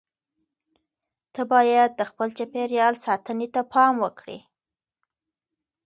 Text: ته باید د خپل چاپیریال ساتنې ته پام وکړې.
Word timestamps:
ته 1.33 1.41
باید 1.53 1.89
د 1.95 2.01
خپل 2.09 2.27
چاپیریال 2.37 2.93
ساتنې 3.05 3.47
ته 3.55 3.61
پام 3.73 3.93
وکړې. 4.03 4.39